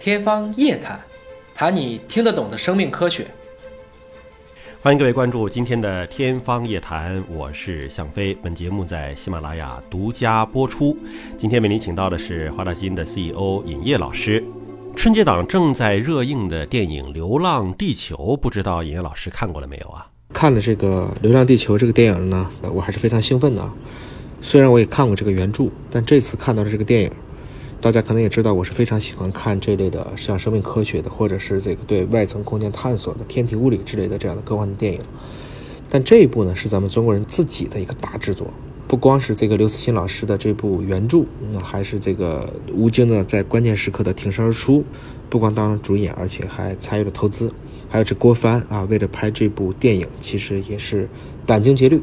[0.00, 0.98] 天方夜谭，
[1.54, 3.26] 谈你听得懂的生命科学。
[4.80, 8.32] 欢迎各位关注今天的《天方夜谭》，我是向飞。
[8.36, 10.96] 本节目在喜马拉雅独家播出。
[11.36, 14.42] 今天为您请到的是华大基因的 CEO 尹烨老师。
[14.96, 20.06] 春节档正在热映的电影《流浪地球》，不知道尹烨老师看过了没有啊？
[20.32, 23.70] 看了这个《流浪地球》这个电影呢，我还是非常兴奋的啊。
[24.40, 27.12] 虽然我也看过这个原著，但这次看到的这个电影。
[27.80, 35.00] 大家可能也知道，我是非常喜欢看这类的，像生命科学的，或者是这个对外层空间探索的、天体物理之类的这样的科幻的电影。
[35.88, 38.46] 但这一部呢，是咱们中国人自己的一个大制作，
[38.86, 44.84] 不光是这个刘慈欣老师的这部原著，那还是这个吴京呢在关键时刻的挺身而出，
[45.30, 47.50] 不光当了主演，而且还参与了投资。
[47.88, 51.08] 还有这郭帆啊，为了拍这部电影，其实也是
[51.46, 52.02] 殚精竭虑。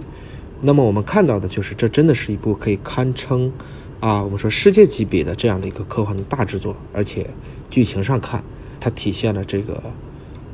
[0.59, 3.53] 那么我们看到的就是，这真的是一部可以堪称。
[3.99, 7.27] 啊，我们说世界级别的这样的一个科幻的大制作，而且
[7.69, 8.43] 剧情上看，
[8.79, 9.81] 它体现了这个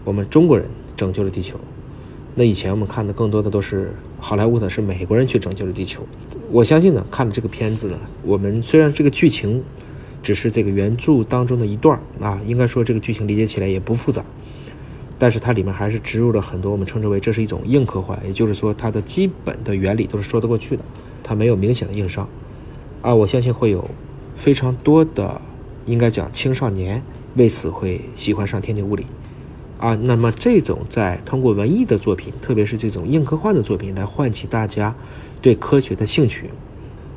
[0.05, 1.59] 我们中国人拯救了地球。
[2.35, 6.03] 那以前我们看的更多的都是好莱坞的，是美国人去拯救了地球。
[6.51, 9.61] 我相信呢，看了这个片子呢，我们虽然这个剧情
[10.21, 14.23] 只是这个原著当中的一段啊，应该说这个剧情理解起来也不复杂，
[15.19, 20.85] 但是它里面还是植入了很多我们称之为这是一种硬科幻，也就是说它的基本的原理都是说得过去的，
[21.21, 22.27] 它没有明显的硬伤。
[23.03, 23.89] 啊，我相信会有
[24.33, 25.41] 非常多的，
[25.85, 27.03] 应该讲青少年
[27.35, 29.05] 为此会喜欢上天体物理，
[29.77, 34.95] 啊，那么这种在通过文艺的作品，特别是这种硬科幻的作品来唤起大家
[35.41, 36.49] 对科学的兴趣，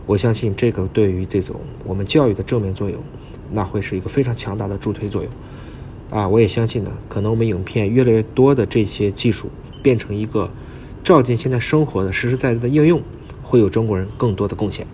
[0.07, 3.01] 我相信这个对于这种我们教育的正面作用，
[3.53, 5.31] 那会是一个非常强大的助推作用，
[6.11, 9.49] 啊，我也相信呢，可能我们影片越来越多的这些技术
[9.85, 10.51] 变成一个
[11.05, 13.01] 照进现在生活的实实在在的应用，
[13.45, 14.85] 会有中国人更多的贡献。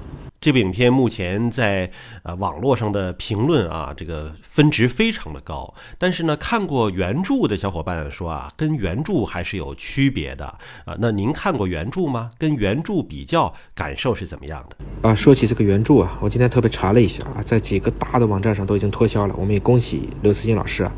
[0.43, 1.89] 这部影片目前在
[2.25, 5.73] 呃网络上的评论啊，这个分值非常的高。
[5.99, 10.45] 但是呢，看过原著的小伙伴说啊，跟原著还是有区别的
[10.85, 10.97] 啊。
[10.99, 12.33] 那您看过原著吗？
[12.37, 15.09] 跟原著比较，感受是怎么样的？
[15.09, 19.35] 啊，说起这个原著啊，我今天特别查了一下啊，在几个大的网站上都已经脱销了。
[19.39, 20.93] 我们也恭喜刘慈欣老师啊，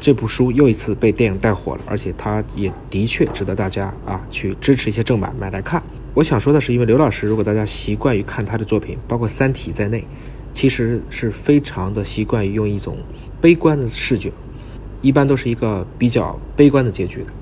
[0.00, 5.80] 这部书又一次被电影带火了，而且它也的确值得大家啊去支持一些正版买来看。
[6.12, 10.04] 我想说的是，因为刘老师，如果大家习惯于看他的作品，包括《三体》在内，
[10.52, 12.96] 其实是非常的习惯于用一种
[13.40, 14.32] 悲观的视觉，
[15.02, 17.32] 一般都是一个比较悲观的结局的。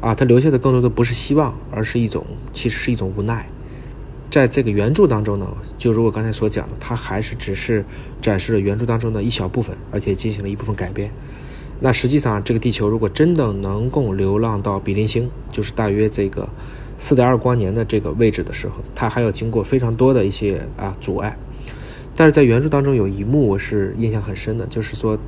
[0.00, 3.46] 啊，他留下的更多的不是希望，而是一种其实是一种无奈。
[4.30, 7.84] 在这个原著当中呢，就如我刚才所讲的，他还是只是
[8.22, 11.10] 展示了原著当中的一小部分，而且进行了一部分改编。
[11.78, 16.48] 那实际上，这个地球如果真的能够流浪到比邻星，就是大约这个。
[17.02, 21.36] 四点二光年的这个位置的时候，它还要经过非常多的一些啊阻碍。
[22.14, 25.18] 但是在原著当中有一幕我是印象很深的，就是说，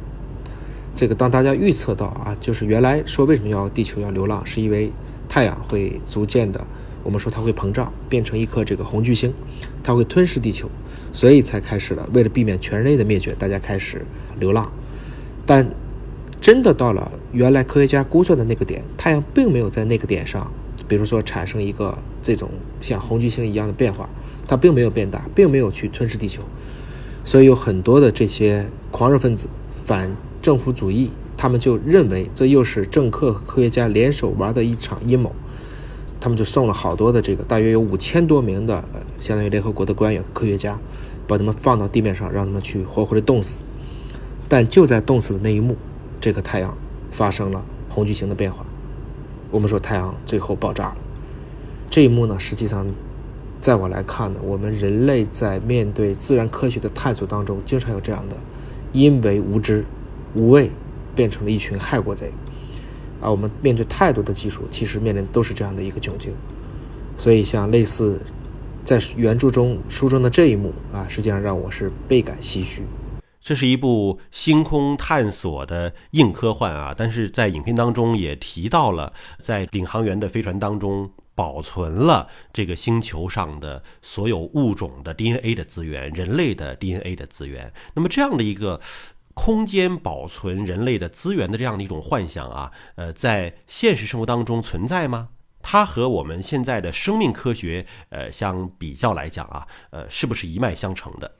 [0.94, 4.92] 这个当大家预测到啊，就是原来说为什么要地球要流浪，是因为
[5.28, 6.64] 太阳会逐渐的，
[7.02, 9.34] 我们说它会膨胀，变成一颗这个红巨星，
[9.82, 10.70] 它会吞噬地球，
[11.12, 14.06] 所以才开始了为了避免全人类的灭绝，大家开始
[14.38, 14.70] 流浪。
[15.44, 15.68] 但
[16.40, 20.52] 真的到了原来科学家估算的那个点，太阳并没有在那个点上。
[20.86, 22.50] 比如说产生一个这种
[22.80, 24.08] 像红巨星一样的变化，
[24.46, 26.42] 它并没有变大，并没有去吞噬地球，
[27.24, 35.32] 所以有很多的这些狂热分子、反政府主义，他们就认为这又是政客和科学家联手玩的一场阴谋，
[36.20, 38.84] 他们就送了好多的这个大约有五千多名的
[39.18, 40.78] 相当于联合国的官员和科学家，
[41.26, 43.64] 把他们放到地面上，让他们去活活的冻死。
[44.48, 45.76] 但就在冻死的那一幕，
[46.20, 46.76] 这个太阳
[47.10, 48.64] 发生了红巨星的变化。
[49.54, 50.96] 我们说太阳最后爆炸了，
[51.88, 52.84] 这一幕呢，实际上，
[53.60, 58.34] 在我来看呢，我们人类在面对自然科学的探索当中，经常有这样的，
[58.92, 59.84] 因为无知、
[60.34, 60.72] 无畏，
[61.14, 62.32] 变成了一群害国贼。
[63.20, 66.32] 啊，我们面对太多的技术，其实面临都是这样的一个窘境。
[67.16, 68.20] 所以，像类似
[68.82, 72.82] 在原著中书中的这一幕啊，实际上让我是倍感唏嘘。
[73.44, 87.70] 这是一部星空探索的硬科幻啊，但是在影片当中也提到了，在领航员的飞船当中保存了这个星球上的所有物种的 DNA 的资源，人类的 DNA 的资源。
[87.94, 88.80] 那么这样的一个
[89.34, 95.28] 空间保存人类的资源的这样的一种幻想啊，呃，在现实生活当中存在吗？
[95.60, 101.30] 它和我们现在的生命科学呃相比较来讲啊，呃，是不是一脉相承的？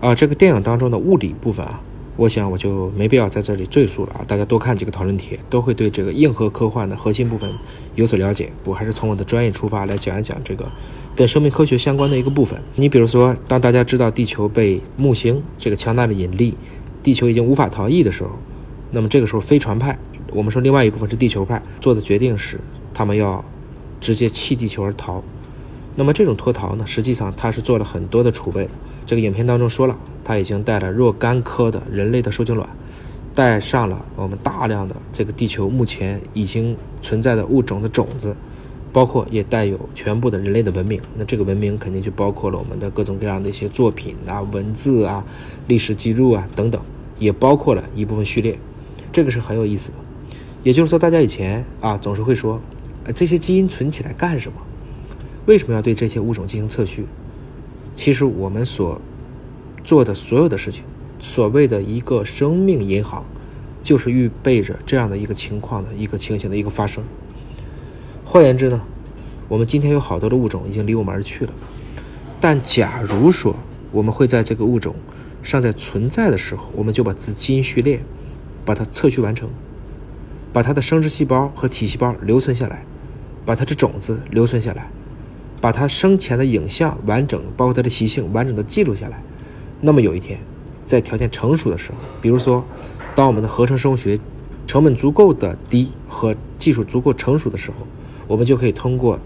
[0.00, 1.80] 啊，这个电影当中的物理部分啊，
[2.16, 4.20] 我想我就没必要在这里赘述了啊。
[4.28, 7.52] 大家多看几个讨论帖，都会对这个硬核科幻的核心部分
[7.96, 8.52] 有所了解。
[8.64, 10.70] 我还是从我的专业出发来讲一讲这个
[11.16, 12.60] 跟生命科学相关的一个部分。
[12.76, 16.54] 你比如说，当大家知道地球被木星这个强大的引力
[17.02, 18.30] 地球已经无法逃逸的时候，
[18.92, 19.98] 那么这个时候飞船派，
[20.32, 22.60] 我们说另外一部分是地球派做的决定是，
[22.94, 23.44] 他们要
[23.98, 25.22] 直接弃地球而逃。
[25.96, 28.70] 那么这种脱逃呢，实际上他是做了很多的储备的。
[29.08, 32.68] 这个影片当中说了，他已经带了若干颗的人类的受精卵，
[33.34, 38.36] 带上了我们大量的这个地球目前已经存在的物种的种子，
[38.92, 41.00] 包括也带有全部的人类的文明。
[41.16, 45.24] 那这个文明肯定就包括了我们的各种各样的一些作品啊、文字啊、
[45.68, 46.78] 历史记录啊等等，
[47.18, 48.58] 也包括了一部分序列。
[49.10, 49.96] 这个是很有意思的。
[50.62, 52.60] 也就是说，大家以前啊总是会说，
[53.14, 54.58] 这些基因存起来干什么？
[55.46, 57.06] 为什么要对这些物种进行测序？
[57.92, 59.00] 其实我们所
[59.82, 60.84] 做的所有的事情，
[61.18, 63.24] 所谓的一个生命银行，
[63.82, 67.02] 就是预备着这样的一个情况的一个情形的一个发生。
[68.24, 68.82] 换言之呢，
[69.48, 71.52] 我们今天有好多的物种已经离我们而去了，
[72.40, 73.56] 但假如说
[73.90, 74.94] 我们会在这个物种
[75.42, 78.00] 尚在存在的时候，我们就把它的基因序列
[78.64, 79.48] 把它测序完成，
[80.52, 82.84] 把它的生殖细胞和体细胞留存下来，
[83.46, 84.90] 把它的种子留存下来。
[85.60, 89.22] 把它生前的影像完整，包括它的习性完整的记录下来。
[89.80, 90.38] 那么有一天，
[90.84, 92.64] 在条件成熟的时候，比如说，
[93.14, 94.18] 当我们的合成生物学
[94.66, 97.86] 成本足够的低和技术足够成熟的时候，
[98.26, 99.18] 我们就可以通过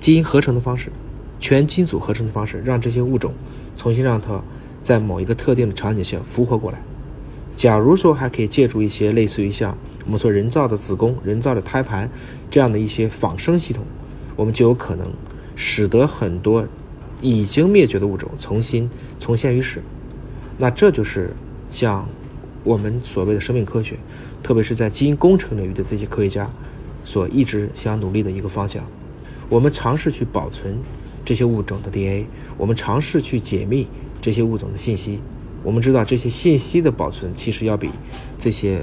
[0.00, 0.90] 基因合成的方式，
[1.38, 3.32] 全基因组合成的方式，让这些物种
[3.74, 4.42] 重新让它
[4.82, 6.80] 在某一个特定的场景下复活过来。
[7.50, 12.08] 假如说还可以借助一些类似于像我们说人造的子宫、人造的胎盘
[12.50, 13.84] 这样的一些仿生系统，
[14.36, 15.08] 我们就有可能。
[15.60, 16.68] 使得很多
[17.20, 18.88] 已经灭绝的物种重新
[19.18, 19.82] 重现于世，
[20.56, 21.34] 那这就是
[21.68, 22.08] 像
[22.62, 23.96] 我们所谓的生命科学，
[24.40, 26.48] 特别是在基因工程领域的这些科学家
[27.02, 28.84] 所一直想努力的一个方向。
[29.48, 30.78] 我们尝试去保存
[31.24, 33.88] 这些物种的 DNA，我们尝试去解密
[34.20, 35.18] 这些物种的信息。
[35.64, 37.90] 我们知道这些信息的保存其实要比
[38.38, 38.80] 这些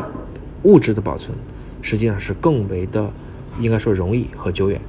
[0.63, 1.37] 物质的保存
[1.81, 3.13] 实际上是更为的
[3.61, 4.81] 应该说容易和久远。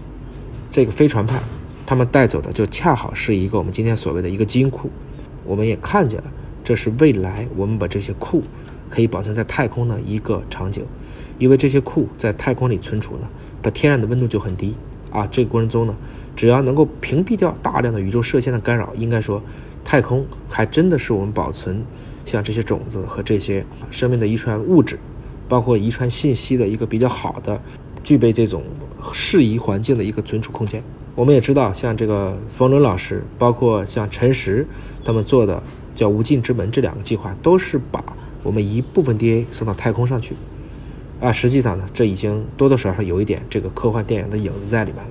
[0.68, 1.40] 这个飞船派。
[1.86, 4.90] 他们带走的就恰好是一个我们今天所谓的一个基因库，
[5.44, 6.24] 我们也看见了，
[6.64, 8.42] 这是未来我们把这些库
[8.90, 10.84] 可以保存在太空的一个场景，
[11.38, 13.28] 因为这些库在太空里存储呢，
[13.62, 14.74] 它天然的温度就很低
[15.12, 15.26] 啊。
[15.30, 15.94] 这个过程中呢，
[16.34, 19.40] 只要能够屏蔽掉大量的宇宙射线的干扰，应该说，
[19.84, 21.84] 太空还真的是我们保存
[22.24, 24.98] 像这些种子和这些生命的遗传物质，
[25.48, 27.62] 包括遗传信息的一个比较好的、
[28.06, 28.62] 具备这种
[29.12, 30.80] 适宜环境的一个存储空间。
[31.16, 34.64] 我们也知道，像这个冯仑老师，包括像陈实
[35.04, 35.60] 他们做的
[35.92, 38.04] 叫“无尽之门”这两个计划，都是把
[38.44, 40.36] 我们一部分 DNA 送到太空上去。
[41.20, 45.10] 啊，实际上呢，这已经多多少少有一点这个科幻电影的影子在里面了。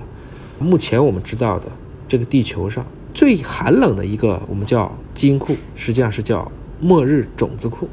[0.58, 1.66] 目前我们知道的
[2.08, 6.50] 这个地球上最寒冷的一个我们叫基因库，实际上是叫
[6.80, 7.90] 末日种子库。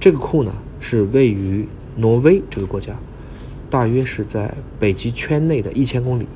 [0.00, 2.96] 这个库呢是位于挪威这个国家，
[3.72, 6.28] 大约是在北极圈内的一千公里。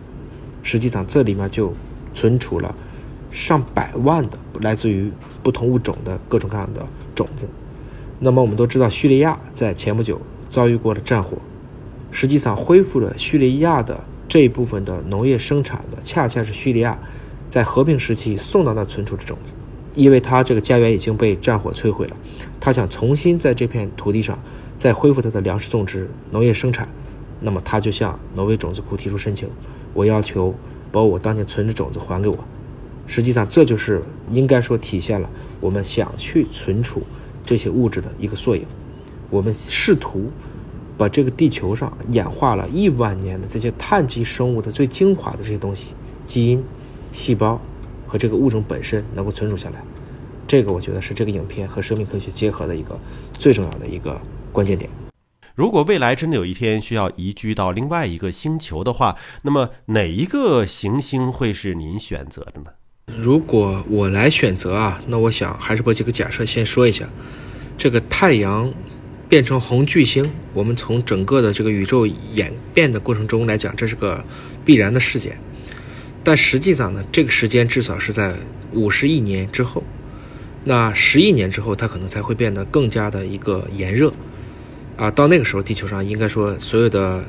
[0.62, 1.71] 实际上，这里面就
[2.15, 2.75] 存储了
[3.31, 5.12] 上百万的来自于
[5.43, 7.47] 不同物种的各种各样的种子。
[8.21, 10.19] 那么，我们都知道，叙利亚在前不久
[10.49, 11.37] 遭遇过了战火，
[12.11, 16.99] 实际上恢复了叙利亚的这一部分的农业生产的，恰恰是叙利亚
[17.50, 19.53] 在和平时期送到那存储的种子，
[19.94, 22.17] 因为他这个家园已经被战火摧毁了，
[22.59, 24.38] 他想重新在这片土地上
[24.78, 26.88] 再恢复他的粮食种植、农业生产，
[27.40, 29.49] 那么他就向挪威种子库提出申请。
[29.95, 30.55] 我要求
[30.93, 32.38] 把我当年存的种子还给我，
[33.07, 35.28] 实际上这就是应该说体现了
[35.61, 37.02] 我们想去存储
[37.45, 38.64] 这些物质的一个缩影。
[39.31, 40.31] 我们试图
[40.97, 45.93] 把这个地球上演化了亿万年的这些碳基生物的最精华的这些东西，
[46.25, 46.62] 基因、
[47.12, 47.61] 细胞
[48.07, 49.83] 和这个物种本身能够存储下来。
[50.47, 52.97] 这个我觉得是这个影片和生命科学结合的一个
[53.33, 54.21] 最重要的一个
[54.52, 54.88] 关键点。
[55.56, 62.66] 如果未来真的有一天需要移居到另外一个星球的话，那么哪一个行星会是您选择的呢？
[63.16, 67.08] 如果我来选择啊，那我想还是把几个假设先说一下。
[67.78, 68.70] 这个太阳
[69.30, 74.22] 变成红巨星，我们从整个的这个宇宙演变的过程中来讲，这是个
[74.62, 75.38] 必然的事件。
[76.22, 78.34] 但实际上呢，这个时间至少是在
[78.75, 79.82] 五十亿年之后，
[80.64, 84.12] 那十亿年之后，它可能才会变得更加的一个炎热。
[84.97, 87.25] 啊，到那个时候，地球上应该说所有的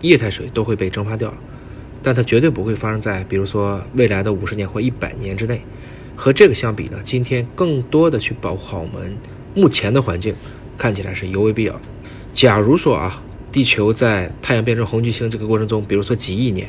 [0.00, 1.36] 液态水都会被蒸发掉了，
[2.02, 5.60] 但它绝对不会发生在比如说未来的五十年或一百年之内。
[6.16, 9.16] 和这个相比呢，今天更多的去保护好我们
[9.54, 10.34] 目前的环境，
[10.76, 11.80] 看起来是尤为必要的。
[12.34, 16.68] 假如说啊，地球在太阳变成红巨星这个过程中，比如说几亿年，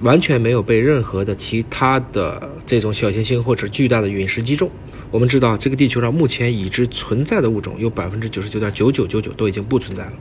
[0.00, 4.68] 完全没有被任何的其他的这种小行星或者巨大的陨石击中，
[5.10, 10.12] 我们知道，这个地球上目前已知存在的物种有百分之九十九点九九九九都已经不存在了。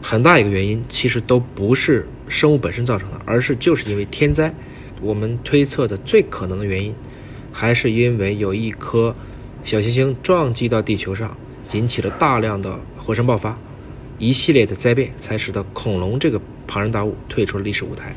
[0.00, 4.54] 很大一个原因其实都不是生物本身造成的，而是就是因为天灾。
[5.00, 6.94] 我们推测的最可能的原因，
[7.52, 9.14] 还是因为有一颗
[9.64, 11.36] 小行星撞击到地球上，
[11.72, 13.58] 引起了大量的火山爆发，
[14.18, 18.14] 一系列的灾变，才使得恐龙这个庞然大物退出了历史舞台。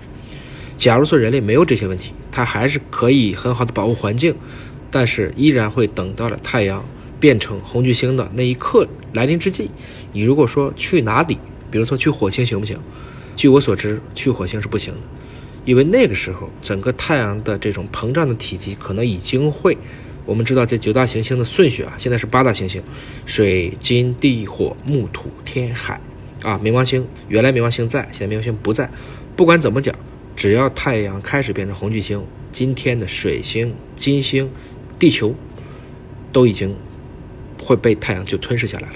[0.78, 4.36] 假如说人类没有这些问题，它还是可以很好的保护环境，
[4.96, 6.82] 但是依然会等到了太阳
[7.20, 9.70] 变成红巨星的那一刻来临之际。
[10.14, 11.38] 你如果说去哪里，
[11.70, 12.80] 比如说去火星行不行？
[13.36, 15.00] 据我所知，去火星是不行的。
[15.66, 19.78] 因为那个时候，整个太阳的这种膨胀的体积可能已经会，
[20.26, 22.82] 我们知道这九大行星的顺序啊，现在是八大行星：
[23.26, 26.00] 水、金、地、火、木、土、天、海。
[26.42, 28.90] 啊，冥王星原来冥王星在，现在冥王星不在。
[29.36, 29.94] 不管怎么讲，
[30.38, 32.24] 只要太阳开始变成红巨星，
[32.54, 34.50] 今天的水星、金星、
[35.00, 35.36] 地球
[36.32, 36.76] 都已经
[37.64, 38.96] 会被太阳就吞噬下来了。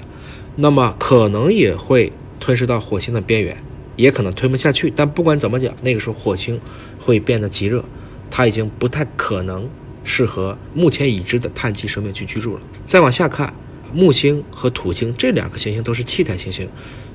[0.56, 3.56] 那么可能也会吞噬到火星的边缘。
[3.96, 6.58] 也可能吞不下去，但不管怎么讲，那个时候火星
[6.98, 7.84] 会变得极热，
[8.30, 9.68] 它已经不太可能
[10.04, 12.62] 适合目前已知的碳基生命去居住了。
[12.86, 13.52] 再往下看，
[13.92, 16.66] 木星和土星这两颗行星都是气态行星，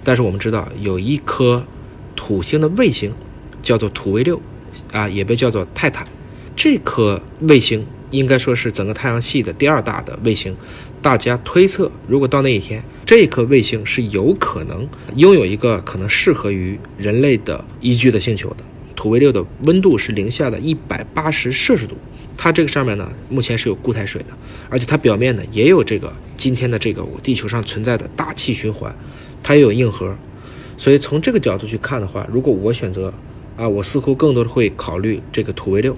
[0.03, 1.65] 但是我们知道有一颗
[2.15, 3.11] 土星的卫星
[3.63, 4.39] 叫做土卫六，
[4.91, 6.07] 啊，也被叫做泰坦，
[6.55, 7.83] 这颗卫星。
[8.15, 10.55] 应该说是整个太阳系的第二大的卫星，
[11.01, 18.57] 大家推测，如果到那一天，这颗卫星是有可能拥有一个可能适合于人类的宜居的星球的。
[18.95, 21.95] 土卫六的温度是零下的一百八十摄氏度，
[22.37, 24.27] 它这个上面呢，目前是有固态水的，
[24.69, 28.95] 而且它表面呢也有这个今天的这个地球上存在的大气循环，
[29.43, 30.15] 它也有硬核，
[30.77, 33.13] 所以从这个角度去看的话，如果我选择
[33.57, 35.95] 啊，我似乎更多的会考虑这个土卫六。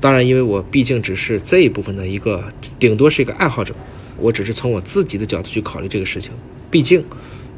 [0.00, 2.44] 当然，因为我毕竟只是这一部分的一个，
[2.78, 3.74] 顶多是一个爱好者，
[4.16, 6.32] 我只是从我自己的角度去考虑这个事情。
[6.70, 7.04] 毕竟，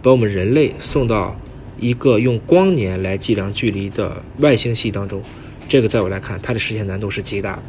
[0.03, 1.37] 把我们人类送到
[1.79, 5.23] 一个用光年来计量距离的外星系当中，
[5.69, 7.63] 这个在我来看，它的实现难度是极大的。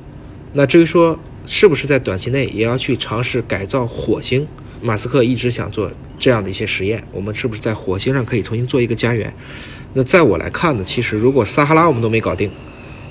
[0.54, 4.48] 那至于说是不是在短期内也要去尝试改造火星，
[4.82, 9.34] 马斯克一直想做这样的一些实验，我们是不是在火星上可以重新做一个家园？
[9.94, 12.50] 那在我来看呢，其实如果撒哈拉我们都没搞定，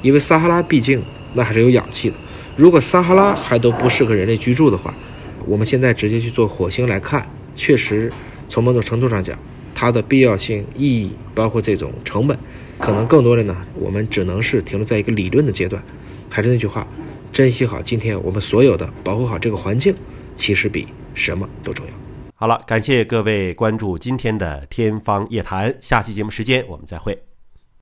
[0.02, 1.02] 因为撒哈拉毕竟。
[1.32, 2.16] 那还是有氧气的。
[2.56, 4.92] 如果撒哈拉还都不适合人类居住的话，
[5.46, 8.12] 我们现在直接去做火星来看，确实
[8.48, 9.38] 从某种程度上讲，
[9.72, 12.36] 它的必要性、意义，包括这种成本，
[12.80, 15.80] 可能更多的呢，我们只能是停留在一个理论的阶段。
[16.28, 16.84] 还是那句话，
[17.30, 19.94] 珍惜好今天我们所有的，保护好这个环境，
[20.34, 21.92] 其实比什么都重要。
[22.34, 27.29] 好了，感谢各位关注今天的天方夜谭，下期节目时间我们再会。